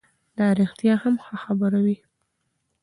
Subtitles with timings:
[0.37, 1.97] دا رښتیا هم هغه خبرې وې